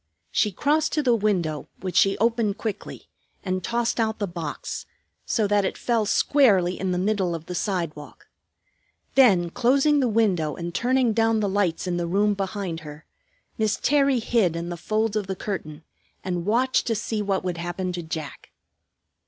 She 0.31 0.51
crossed 0.51 0.93
to 0.93 1.03
the 1.03 1.13
window, 1.13 1.67
which 1.81 1.95
she 1.95 2.17
opened 2.17 2.57
quickly, 2.57 3.07
and 3.43 3.63
tossed 3.63 3.99
out 3.99 4.17
the 4.17 4.25
box, 4.25 4.87
so 5.27 5.45
that 5.45 5.63
it 5.63 5.77
fell 5.77 6.07
squarely 6.07 6.79
in 6.79 6.91
the 6.91 6.97
middle 6.97 7.35
of 7.35 7.45
the 7.45 7.53
sidewalk. 7.53 8.25
Then 9.13 9.51
closing 9.51 9.99
the 9.99 10.07
window 10.09 10.55
and 10.55 10.73
turning 10.73 11.13
down 11.13 11.39
the 11.39 11.47
lights 11.47 11.85
in 11.85 11.97
the 11.97 12.07
room 12.07 12.33
behind 12.33 12.79
her, 12.79 13.05
Miss 13.59 13.77
Terry 13.79 14.17
hid 14.17 14.55
in 14.55 14.69
the 14.69 14.75
folds 14.75 15.15
of 15.15 15.27
the 15.27 15.35
curtain 15.35 15.83
and 16.23 16.47
watched 16.47 16.87
to 16.87 16.95
see 16.95 17.21
what 17.21 17.43
would 17.43 17.57
happen 17.57 17.93
to 17.93 18.01
Jack. 18.01 18.49